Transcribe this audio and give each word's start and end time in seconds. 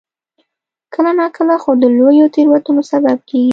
کله 0.93 1.11
ناکله 1.19 1.55
خو 1.63 1.71
د 1.81 1.83
لویو 1.97 2.31
تېروتنو 2.35 2.81
سبب 2.91 3.17
کېږي. 3.29 3.49